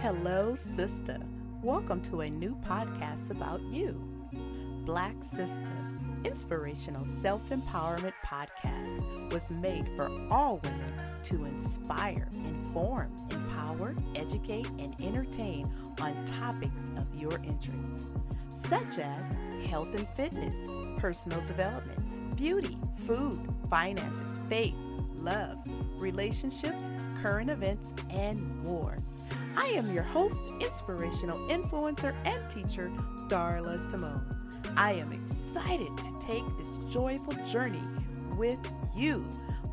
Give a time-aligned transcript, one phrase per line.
[0.00, 1.18] Hello, sister.
[1.62, 3.98] Welcome to a new podcast about you.
[4.84, 5.72] Black Sister,
[6.22, 10.92] inspirational self empowerment podcast, was made for all women
[11.24, 18.02] to inspire, inform, empower, educate, and entertain on topics of your interest,
[18.50, 19.36] such as
[19.66, 20.56] health and fitness,
[20.98, 22.76] personal development, beauty,
[23.06, 23.40] food,
[23.70, 24.74] finances, faith,
[25.16, 25.56] love,
[25.96, 26.92] relationships,
[27.22, 28.98] current events, and more.
[29.56, 32.92] I am your host, inspirational influencer, and teacher,
[33.28, 34.22] Darla Simone.
[34.76, 37.82] I am excited to take this joyful journey
[38.36, 38.58] with
[38.94, 39.26] you.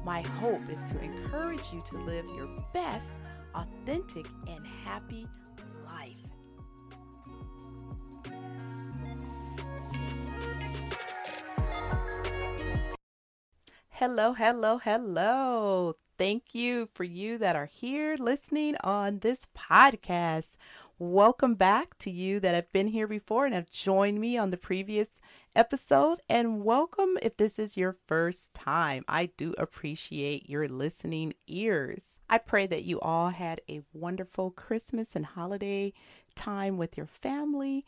[0.06, 3.14] My hope is to encourage you to live your best,
[3.56, 5.28] authentic, and happy
[5.86, 6.18] life.
[13.90, 15.96] Hello, hello, hello.
[16.18, 20.58] Thank you for you that are here listening on this podcast.
[21.00, 24.58] Welcome back to you that have been here before and have joined me on the
[24.58, 25.10] previous
[25.56, 26.22] episode.
[26.30, 29.04] And welcome if this is your first time.
[29.08, 32.22] I do appreciate your listening ears.
[32.30, 35.94] I pray that you all had a wonderful Christmas and holiday
[36.36, 37.86] time with your family.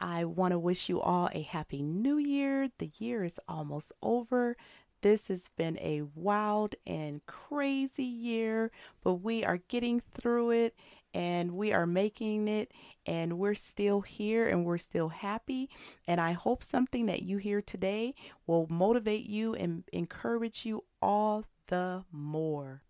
[0.00, 2.70] I want to wish you all a happy new year.
[2.78, 4.56] The year is almost over.
[5.00, 8.70] This has been a wild and crazy year,
[9.04, 10.74] but we are getting through it
[11.14, 12.72] and we are making it
[13.06, 15.70] and we're still here and we're still happy.
[16.06, 18.14] And I hope something that you hear today
[18.46, 22.82] will motivate you and encourage you all the more.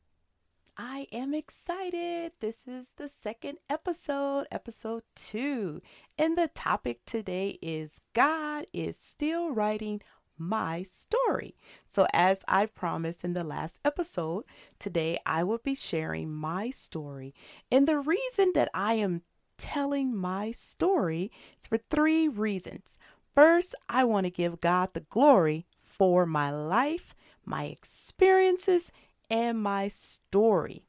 [0.81, 2.33] I am excited.
[2.39, 5.83] This is the second episode, episode two.
[6.17, 10.00] And the topic today is God is still writing
[10.39, 11.56] my story.
[11.86, 14.44] So, as I promised in the last episode,
[14.78, 17.34] today I will be sharing my story.
[17.70, 19.22] And the reason that I am
[19.56, 22.98] telling my story is for three reasons.
[23.34, 28.91] First, I want to give God the glory for my life, my experiences,
[29.31, 30.87] and my story.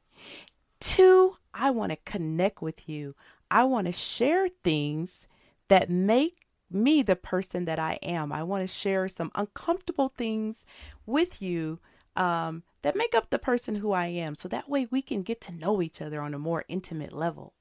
[0.80, 3.14] Two, I want to connect with you.
[3.50, 5.26] I want to share things
[5.68, 6.38] that make
[6.70, 8.32] me the person that I am.
[8.32, 10.64] I want to share some uncomfortable things
[11.06, 11.80] with you
[12.16, 14.34] um, that make up the person who I am.
[14.36, 17.54] So that way we can get to know each other on a more intimate level.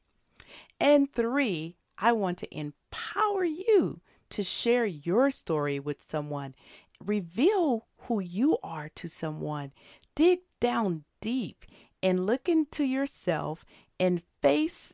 [0.79, 6.55] And three, I want to empower you to share your story with someone,
[7.03, 9.71] reveal who you are to someone,
[10.15, 11.65] dig down deep
[12.01, 13.65] and look into yourself
[13.99, 14.93] and face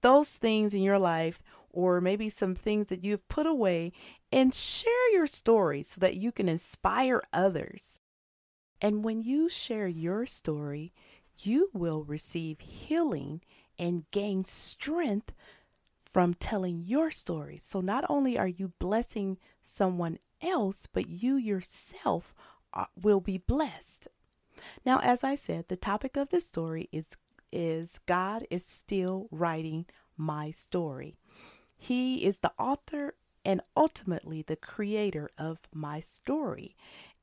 [0.00, 1.40] those things in your life
[1.72, 3.92] or maybe some things that you've put away
[4.30, 8.00] and share your story so that you can inspire others.
[8.80, 10.92] And when you share your story,
[11.38, 13.40] you will receive healing
[13.78, 15.32] and gain strength
[16.04, 17.58] from telling your story.
[17.62, 22.34] So not only are you blessing someone else, but you yourself
[23.00, 24.08] will be blessed.
[24.84, 27.16] Now, as I said, the topic of this story is
[27.52, 29.84] is God is still writing
[30.16, 31.18] my story.
[31.82, 36.76] He is the author and ultimately the creator of my story.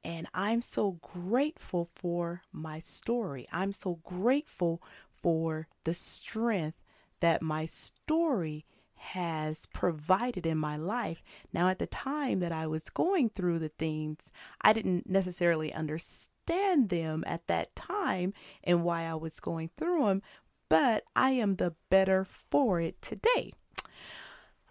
[0.04, 3.48] And I'm so grateful for my story.
[3.54, 4.82] I'm so grateful
[5.22, 6.82] for the strength
[7.22, 8.66] that my story
[8.96, 11.24] has provided in my life.
[11.54, 14.30] Now, at the time that I was going through the things,
[14.62, 18.34] I didn't necessarily understand them at that time
[18.66, 20.22] and why I was going through them,
[20.68, 23.54] but I am the better for it today.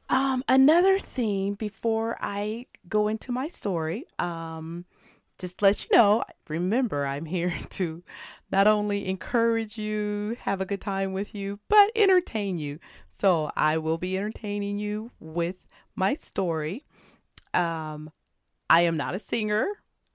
[0.09, 4.87] Um, another thing before I go into my story, um,
[5.39, 8.03] just let you know, remember, I'm here to
[8.51, 12.79] not only encourage you, have a good time with you, but entertain you.
[13.17, 16.85] So I will be entertaining you with my story.
[17.53, 18.11] Um,
[18.71, 19.67] I am not a singer.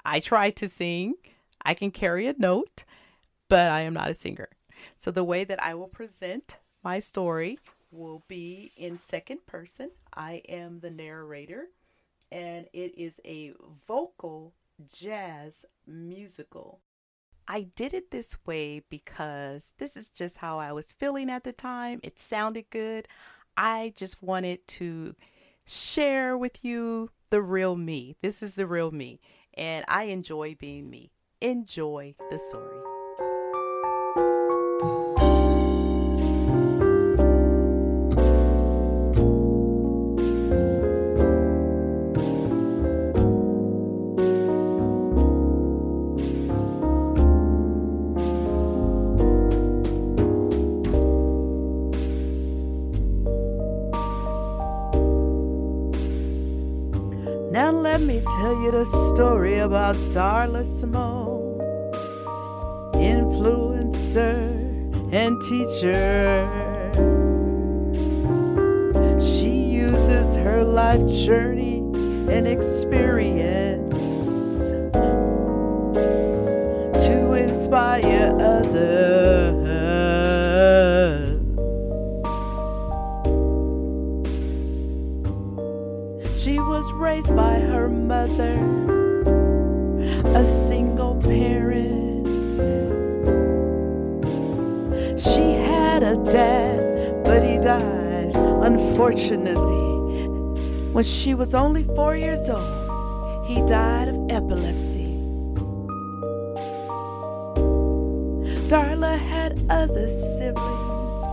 [0.06, 1.16] I try to sing.
[1.64, 2.84] I can carry a note,
[3.48, 4.50] but I am not a singer.
[4.98, 7.60] So the way that I will present my story
[7.94, 9.92] will be in second person.
[10.16, 11.68] I am the narrator,
[12.32, 13.54] and it is a
[13.88, 14.54] vocal
[14.92, 16.82] jazz musical.
[17.48, 21.54] I did it this way because this is just how I was feeling at the
[21.54, 22.00] time.
[22.04, 23.08] It sounded good.
[23.58, 25.16] I just wanted to
[25.66, 28.16] share with you the real me.
[28.22, 29.20] This is the real me,
[29.54, 31.12] and I enjoy being me.
[31.42, 32.93] Enjoy the story.
[58.44, 61.62] Tell you the story about Darla Simone,
[62.94, 64.36] influencer
[65.14, 66.44] and teacher.
[69.18, 69.50] She
[69.86, 71.78] uses her life journey
[72.36, 73.96] and experience
[77.06, 79.13] to inspire others.
[88.38, 88.56] Mother,
[90.36, 92.28] a single parent.
[95.20, 100.28] She had a dad, but he died, unfortunately,
[100.94, 103.46] when she was only four years old.
[103.46, 105.10] He died of epilepsy.
[108.70, 111.24] Darla had other siblings.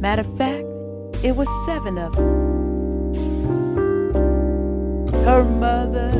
[0.00, 0.64] Matter of fact,
[1.22, 2.59] it was seven of them.
[5.30, 6.10] Her mother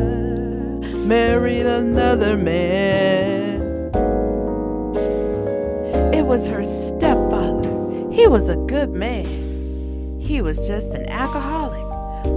[1.04, 3.90] married another man.
[6.14, 7.72] It was her stepfather.
[8.12, 9.26] He was a good man.
[10.20, 11.88] He was just an alcoholic,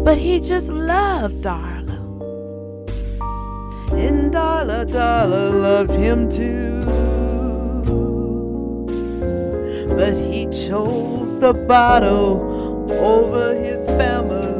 [0.04, 2.00] but he just loved Darla.
[3.92, 6.82] And Darla, Darla loved him too.
[9.96, 14.53] But he chose the bottle over his family.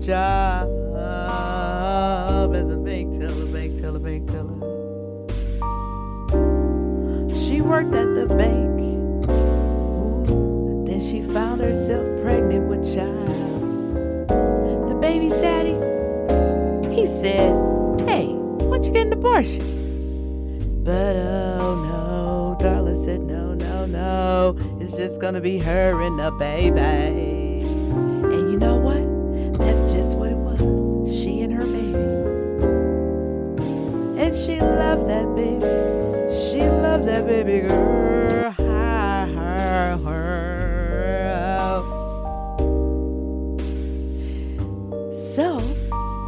[0.00, 0.68] Job
[2.54, 4.54] as a bank teller, bank teller, bank teller.
[7.34, 8.76] She worked at the bank.
[10.86, 14.28] Then she found herself pregnant with child.
[14.88, 15.74] The baby's daddy,
[16.94, 17.50] he said,
[18.08, 19.62] Hey, why don't you get an abortion?
[20.84, 24.56] But oh no, Darla said, No, no, no.
[24.80, 27.45] It's just gonna be her and the baby.
[34.18, 35.60] And she loved that baby.
[36.34, 38.54] She loved that baby girl.
[45.34, 45.58] So,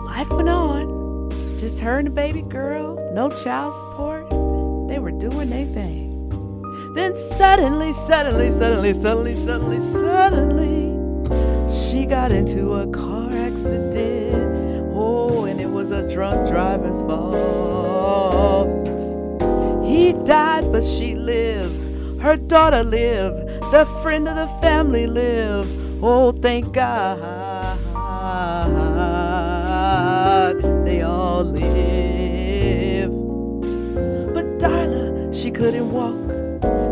[0.05, 1.31] life went on.
[1.59, 4.29] Just her and the baby girl, no child support.
[4.89, 6.29] They were doing their thing.
[6.95, 10.95] Then suddenly, suddenly, suddenly, suddenly, suddenly, suddenly,
[11.73, 14.93] she got into a car accident.
[14.93, 17.78] Oh, and it was a drunk driver's fault.
[19.89, 22.21] He died, but she lived.
[22.21, 23.47] Her daughter lived.
[23.73, 25.71] The friend of the family lived.
[26.03, 27.79] Oh, thank God.
[30.85, 33.11] They all live.
[34.35, 36.17] But Darla, she couldn't walk.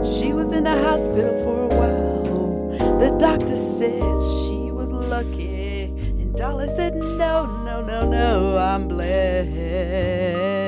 [0.04, 2.98] She was in the hospital for a while.
[2.98, 5.84] The doctor said she was lucky.
[6.20, 10.65] And Darla said, No, no, no, no, I'm blessed.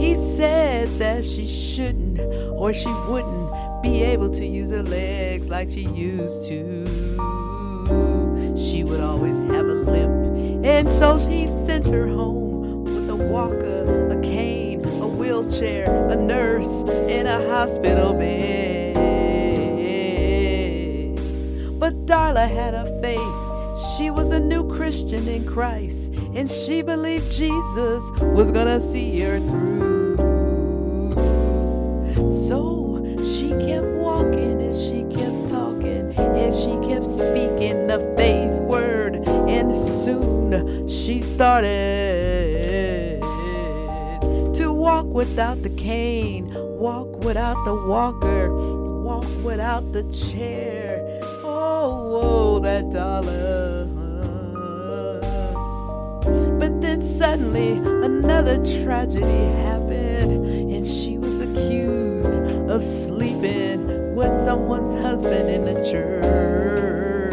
[0.00, 2.18] He said that she shouldn't
[2.58, 6.86] or she wouldn't be able to use her legs like she used to.
[8.56, 14.10] She would always have a limp, and so he sent her home with a walker,
[14.10, 18.96] a cane, a wheelchair, a nurse, and a hospital bed.
[21.78, 23.96] But Darla had a faith.
[23.96, 29.38] She was a new Christian in Christ, and she believed Jesus was gonna see her
[29.40, 29.89] through.
[41.40, 43.22] Started
[44.52, 48.52] to walk without the cane, walk without the walker,
[49.02, 51.00] walk without the chair.
[51.42, 53.88] Oh, oh that Darla.
[56.58, 57.72] But then suddenly
[58.04, 67.32] another tragedy happened, and she was accused of sleeping with someone's husband in the church.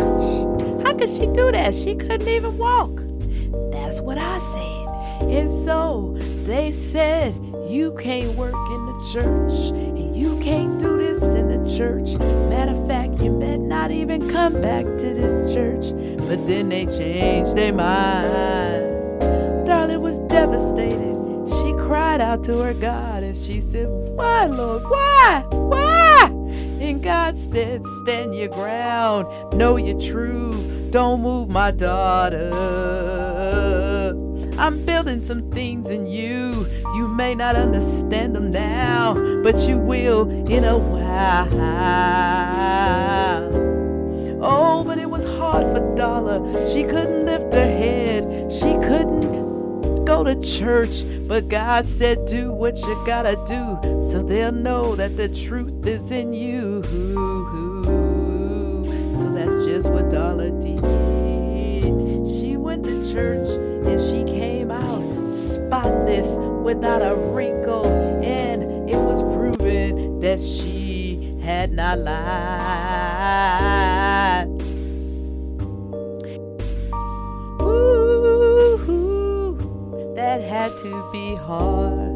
[0.85, 1.75] How could she do that?
[1.75, 3.06] She couldn't even walk.
[3.97, 5.27] That's what I said.
[5.27, 7.33] And so they said,
[7.67, 12.09] You can't work in the church, and you can't do this in the church.
[12.47, 15.85] Matter of fact, you better not even come back to this church.
[16.27, 19.65] But then they changed their mind.
[19.65, 21.17] Darling was devastated.
[21.49, 24.83] She cried out to her God and she said, Why, Lord?
[24.83, 25.43] Why?
[25.49, 26.25] Why?
[26.79, 33.16] And God said, Stand your ground, know your truth, don't move my daughter.
[34.57, 36.65] I'm building some things in you.
[36.95, 41.47] You may not understand them now, but you will in a while.
[44.41, 46.73] Oh, but it was hard for Darla.
[46.73, 48.51] She couldn't lift her head.
[48.51, 51.03] She couldn't go to church.
[51.27, 53.77] But God said, Do what you gotta do
[54.11, 57.66] so they'll know that the truth is in you.
[66.07, 67.87] Spotless without a wrinkle,
[68.23, 72.17] and it was proven that she had not lied.
[77.61, 78.77] Ooh,
[80.15, 82.07] that had to be hard.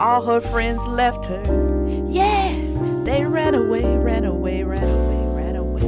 [0.00, 1.44] All her friends left her.
[2.08, 2.50] Yeah,
[3.04, 5.82] they ran away, ran away, ran away, ran away.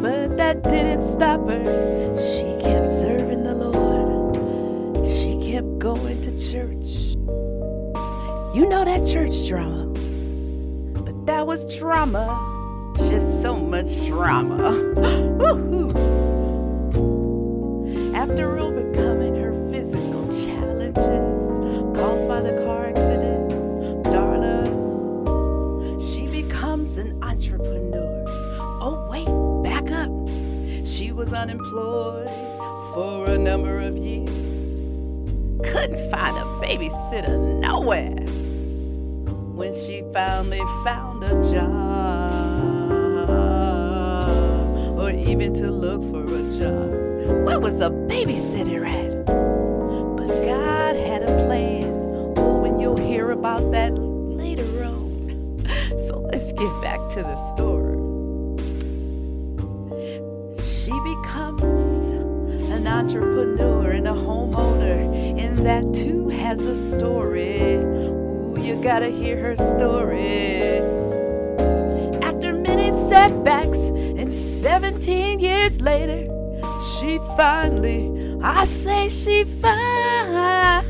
[0.00, 2.03] But that didn't stop her.
[5.84, 7.14] Going to church.
[8.56, 9.84] You know that church drama.
[10.98, 12.94] But that was drama.
[12.96, 14.72] Just so much drama.
[14.96, 15.90] Woo-hoo.
[18.14, 21.42] After overcoming her physical challenges
[22.00, 23.52] caused by the car accident,
[24.06, 24.64] Darla,
[26.00, 28.24] she becomes an entrepreneur.
[28.80, 29.28] Oh, wait,
[29.62, 30.10] back up.
[30.86, 32.30] She was unemployed
[32.94, 34.43] for a number of years.
[35.72, 38.10] Couldn't find a babysitter nowhere.
[39.54, 41.74] When she finally found a job,
[44.98, 46.90] or even to look for a job,
[47.46, 49.26] where was a babysitter at?
[49.26, 52.34] But God had a plan.
[52.36, 55.64] Oh, and you'll hear about that later on.
[56.06, 57.94] So let's get back to the story.
[60.62, 62.10] She becomes
[62.70, 64.73] an entrepreneur and a homeowner,
[65.62, 67.74] that too has a story.
[67.76, 70.80] Ooh, you gotta hear her story.
[72.22, 73.78] After many setbacks,
[74.16, 76.26] and 17 years later,
[76.82, 80.84] she finally, I say she finally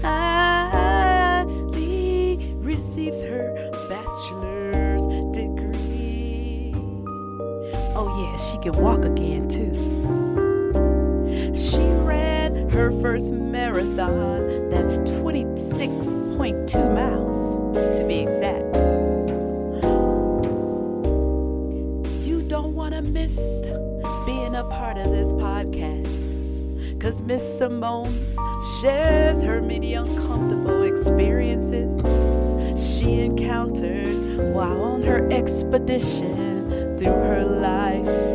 [2.58, 5.02] receives her bachelor's
[5.32, 6.72] degree.
[7.96, 9.74] Oh, yeah, she can walk again, too.
[11.54, 14.43] She ran her first marathon,
[16.44, 18.76] 26.2 miles to be exact.
[22.26, 23.34] You don't want to miss
[24.26, 27.00] being a part of this podcast.
[27.00, 28.12] Cause Miss Simone
[28.82, 31.98] shares her many uncomfortable experiences
[32.78, 38.33] she encountered while on her expedition through her life.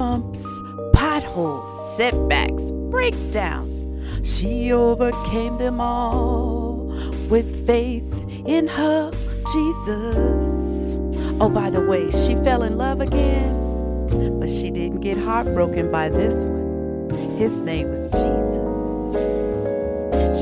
[0.00, 0.42] Bumps,
[0.94, 3.86] potholes, setbacks, breakdowns.
[4.26, 6.86] She overcame them all
[7.28, 8.10] with faith
[8.46, 9.10] in her
[9.52, 10.96] Jesus.
[11.38, 16.08] Oh, by the way, she fell in love again, but she didn't get heartbroken by
[16.08, 17.10] this one.
[17.36, 18.70] His name was Jesus.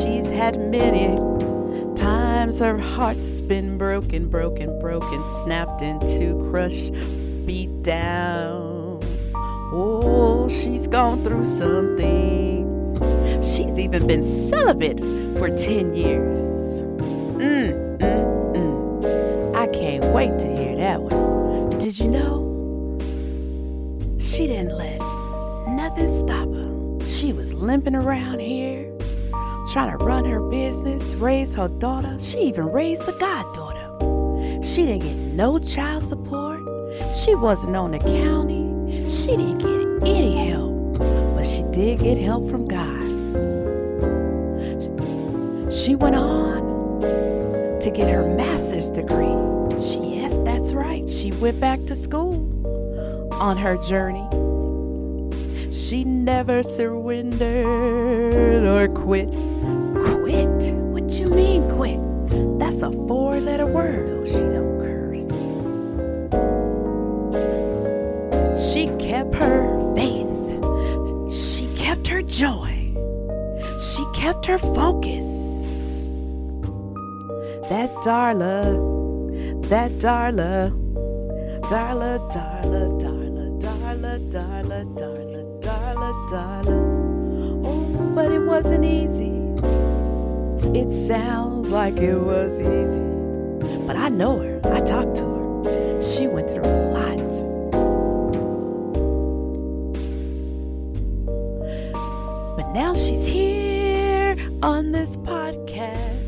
[0.00, 1.16] She's had many
[1.96, 6.92] times her heart's been broken, broken, broken, snapped into, crushed,
[7.44, 8.67] beat down.
[9.70, 12.98] Oh, she's gone through some things.
[13.44, 14.98] She's even been celibate
[15.38, 16.36] for 10 years.
[17.36, 19.54] Mm, mm, mm.
[19.54, 21.78] I can't wait to hear that one.
[21.78, 22.98] Did you know?
[24.18, 25.00] She didn't let
[25.76, 27.06] nothing stop her.
[27.06, 28.90] She was limping around here,
[29.70, 32.16] trying to run her business, raise her daughter.
[32.18, 34.62] She even raised the goddaughter.
[34.62, 36.47] She didn't get no child support.
[37.14, 38.66] She wasn't on the county.
[39.10, 40.98] She didn't get any help,
[41.34, 43.02] but she did get help from God.
[45.72, 47.00] She went on
[47.80, 49.34] to get her master's degree.
[49.82, 51.08] She, yes, that's right.
[51.08, 52.44] She went back to school
[53.34, 54.26] on her journey.
[55.70, 59.30] She never surrendered or quit.
[59.30, 60.74] Quit?
[60.74, 62.00] What you mean quit?
[62.58, 64.08] That's a four-letter word.
[64.10, 64.67] Oh, she don't
[72.28, 72.92] joy.
[73.80, 75.24] She kept her focus.
[77.68, 78.76] That Darla,
[79.68, 80.70] that Darla,
[81.62, 86.78] Darla, Darla, Darla, Darla, Darla, Darla, Darla, Darla.
[87.66, 89.38] Oh, but it wasn't easy.
[90.78, 93.86] It sounds like it was easy.
[93.86, 94.60] But I know her.
[94.64, 96.02] I talked to her.
[96.02, 96.87] She went through
[104.92, 106.26] this podcast.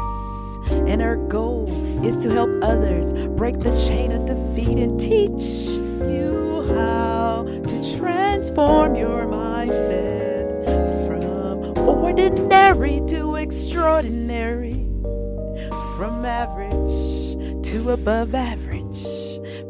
[0.88, 1.66] And our goal
[2.04, 5.76] is to help others break the chain of defeat and teach
[6.08, 10.64] you how to transform your mindset
[11.06, 14.86] from ordinary to extraordinary,
[15.96, 17.36] from average
[17.66, 19.04] to above average,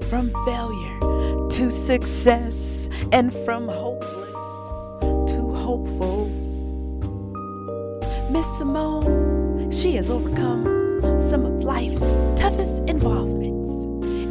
[0.09, 3.89] from failure to success, and from hopeless
[8.30, 10.64] Miss Simone, she has overcome
[11.28, 11.99] some of life's
[12.40, 13.68] toughest involvements,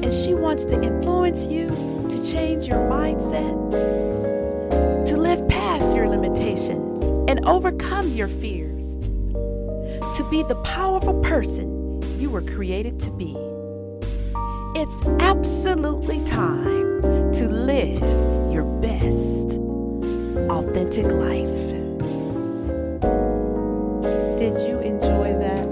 [0.01, 1.67] and she wants to influence you
[2.07, 3.55] to change your mindset,
[5.05, 12.29] to live past your limitations and overcome your fears, to be the powerful person you
[12.29, 13.35] were created to be.
[14.75, 17.01] It's absolutely time
[17.33, 17.99] to live
[18.49, 19.57] your best,
[20.49, 21.68] authentic life.
[24.39, 25.67] Did you enjoy that?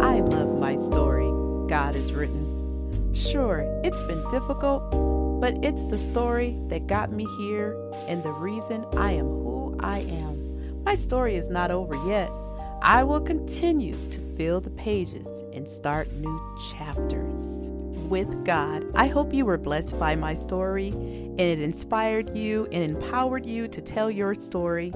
[0.00, 1.26] I love my story,
[1.68, 3.12] God is written.
[3.12, 8.86] Sure, it's been difficult, but it's the story that got me here and the reason
[8.96, 10.84] I am who I am.
[10.84, 12.30] My story is not over yet.
[12.82, 17.34] I will continue to fill the pages and start new chapters
[18.08, 18.84] with God.
[18.94, 23.66] I hope you were blessed by my story and it inspired you and empowered you
[23.66, 24.92] to tell your story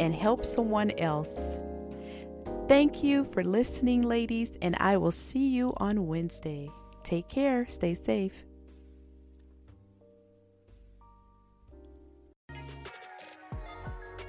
[0.00, 1.60] and help someone else.
[2.68, 6.70] Thank you for listening, ladies, and I will see you on Wednesday.
[7.02, 8.44] Take care, stay safe.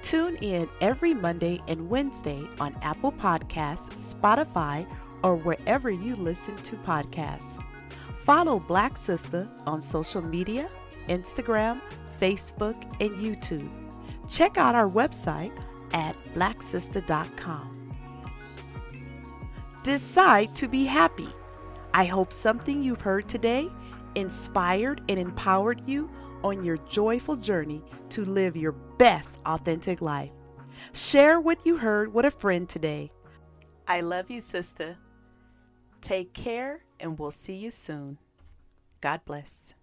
[0.02, 4.86] Tune in every Monday and Wednesday on Apple Podcasts, Spotify,
[5.22, 7.64] or wherever you listen to podcasts.
[8.20, 10.68] Follow Black Sister on social media
[11.08, 11.80] Instagram,
[12.20, 13.70] Facebook, and YouTube.
[14.28, 15.52] Check out our website
[15.92, 17.83] at blacksister.com.
[19.84, 21.28] Decide to be happy.
[21.92, 23.68] I hope something you've heard today
[24.14, 26.10] inspired and empowered you
[26.42, 30.30] on your joyful journey to live your best authentic life.
[30.94, 33.12] Share what you heard with a friend today.
[33.86, 34.96] I love you, sister.
[36.00, 38.16] Take care, and we'll see you soon.
[39.02, 39.74] God bless.